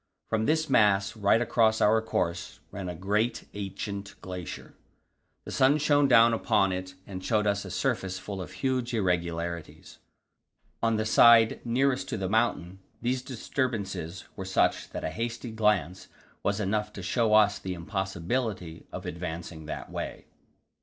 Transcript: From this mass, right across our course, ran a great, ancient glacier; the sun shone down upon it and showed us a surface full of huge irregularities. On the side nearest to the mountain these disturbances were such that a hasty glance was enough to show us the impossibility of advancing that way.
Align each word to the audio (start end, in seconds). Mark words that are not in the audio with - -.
From 0.29 0.47
this 0.47 0.67
mass, 0.67 1.15
right 1.15 1.39
across 1.39 1.79
our 1.79 2.01
course, 2.01 2.59
ran 2.71 2.89
a 2.89 2.95
great, 2.95 3.43
ancient 3.53 4.15
glacier; 4.19 4.73
the 5.45 5.51
sun 5.51 5.77
shone 5.77 6.07
down 6.07 6.33
upon 6.33 6.71
it 6.71 6.95
and 7.05 7.23
showed 7.23 7.45
us 7.45 7.65
a 7.65 7.69
surface 7.69 8.17
full 8.17 8.41
of 8.41 8.51
huge 8.51 8.95
irregularities. 8.95 9.99
On 10.81 10.95
the 10.95 11.05
side 11.05 11.59
nearest 11.63 12.09
to 12.09 12.17
the 12.17 12.27
mountain 12.27 12.79
these 12.99 13.21
disturbances 13.21 14.23
were 14.35 14.43
such 14.43 14.89
that 14.89 15.03
a 15.03 15.11
hasty 15.11 15.51
glance 15.51 16.07
was 16.41 16.59
enough 16.59 16.91
to 16.93 17.03
show 17.03 17.35
us 17.35 17.59
the 17.59 17.75
impossibility 17.75 18.87
of 18.91 19.05
advancing 19.05 19.67
that 19.67 19.91
way. 19.91 20.25